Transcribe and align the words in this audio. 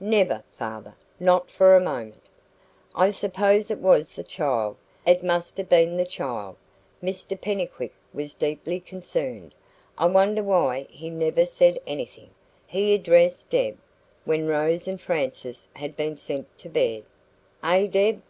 "Never, 0.00 0.44
father. 0.58 0.96
Not 1.18 1.50
for 1.50 1.74
a 1.74 1.80
moment." 1.80 2.20
"I 2.94 3.08
suppose 3.08 3.70
it 3.70 3.78
was 3.78 4.12
the 4.12 4.22
child. 4.22 4.76
It 5.06 5.22
must 5.24 5.56
have 5.56 5.70
been 5.70 5.96
the 5.96 6.04
child." 6.04 6.56
Mr 7.02 7.40
Pennycuick 7.40 7.94
was 8.12 8.34
deeply 8.34 8.80
concerned. 8.80 9.54
"I 9.96 10.08
wonder 10.08 10.42
why 10.42 10.88
he 10.90 11.08
never 11.08 11.46
said 11.46 11.80
anything," 11.86 12.28
he 12.66 12.92
addressed 12.92 13.48
Deb, 13.48 13.78
when 14.26 14.46
Rose 14.46 14.86
and 14.86 15.00
Frances 15.00 15.68
had 15.76 15.96
been 15.96 16.18
sent 16.18 16.58
to 16.58 16.68
bed. 16.68 17.04
"Eh, 17.64 17.86
Deb? 17.86 18.20